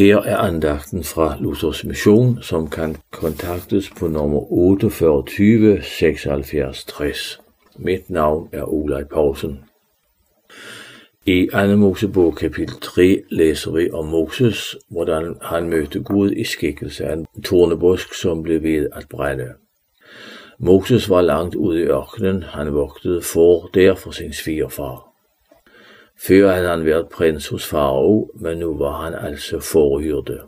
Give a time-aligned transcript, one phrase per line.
[0.00, 7.40] Her er andagten fra Luthers Mission, som kan kontaktes på nummer 48 76 60.
[7.76, 9.60] Mit navn er Olaj Poulsen.
[11.26, 11.76] I 2.
[11.76, 17.26] Mosebog kapitel 3 læser vi om Moses, hvordan han mødte Gud i skikkelse af en
[17.44, 19.48] tornebusk, som blev ved at brænde.
[20.58, 25.09] Moses var langt ude i ørkenen, han vogtede for der for sin svigerfar.
[26.26, 30.38] Før havde han været prins hos farao, men nu var han altså forhyrte.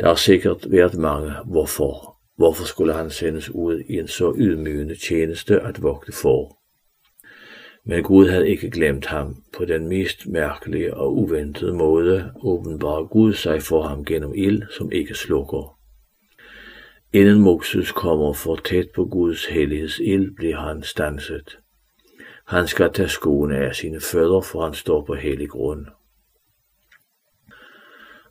[0.00, 2.18] Der har sikkert været mange hvorfor.
[2.36, 6.58] Hvorfor skulle han sendes ud i en så ydmygende tjeneste at vogte for?
[7.84, 9.36] Men Gud havde ikke glemt ham.
[9.56, 14.92] På den mest mærkelige og uventede måde åbenbar Gud sig for ham gennem ild, som
[14.92, 15.78] ikke slukker.
[17.12, 21.58] Inden Moses kommer for tæt på Guds hellighedsild, bliver han stanset.
[22.52, 25.86] Han skal tage skoene af sine fødder, for han står på hellig grund.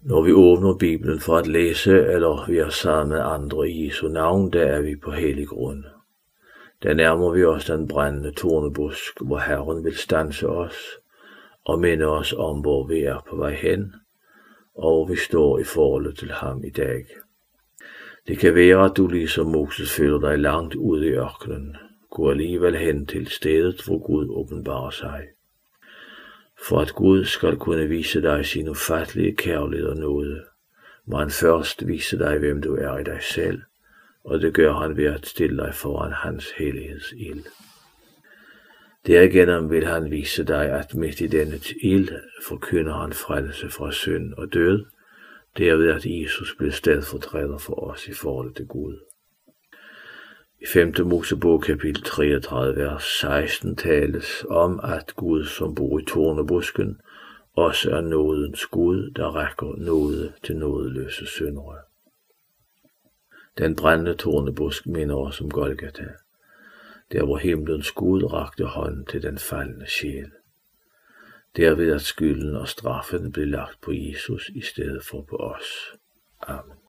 [0.02, 4.08] Når vi åbner Bibelen for at læse, eller vi er sammen med andre i Jesu
[4.08, 5.84] navn, der er vi på hellig grund.
[6.84, 10.78] Der nærmer vi os den brændende tornebusk, hvor Herren vil stanse os
[11.66, 13.96] og minde os om, hvor vi er på vej hen,
[14.76, 17.06] og hvor vi står i forhold til ham i dag.
[18.28, 21.78] Det kan være, at du ligesom Moses føler dig langt ude i ørkenen,
[22.12, 25.28] gå alligevel hen til stedet, hvor Gud åbenbarer sig.
[26.68, 30.44] For at Gud skal kunne vise dig sin ufattelige kærlighed og nåde,
[31.06, 33.62] må han først vise dig, hvem du er i dig selv,
[34.24, 37.44] og det gør han ved at stille dig foran hans helhedsild.
[39.08, 42.10] Derigennem vil han vise dig, at midt i denne ild
[42.48, 44.86] forkynder han frelse fra synd og død,
[45.58, 49.11] derved at Jesus blev stedfortræder for os i forhold til Gud.
[50.64, 50.94] I 5.
[51.06, 57.02] Mosebog kapitel 33, vers 16 tales om, at Gud, som bor i tornebusken,
[57.54, 61.78] også er nådens Gud, der rækker nåde til nådeløse syndere.
[63.58, 66.08] Den brændende tornebusk minder os om Golgata,
[67.12, 70.32] der hvor himlens Gud rakte hånd til den faldende sjæl.
[71.58, 75.98] Derved at skylden og straffen blev lagt på Jesus i stedet for på os.
[76.42, 76.78] Amen.